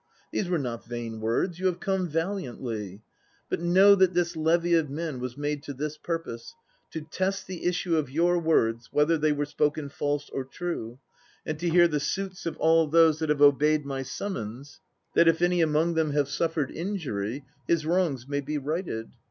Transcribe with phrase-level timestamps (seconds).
[0.31, 3.03] These were not vain words; you have come valiantly.
[3.51, 6.55] But know that thi> levy of men was made to this purpose:
[6.89, 10.97] to test the issue of your words whether they were spoken false or true;
[11.45, 14.79] and to hear the suits of all those that have obeyed my summons,
[15.13, 19.11] that if any among them have suffered injury, his wrongs may be righted.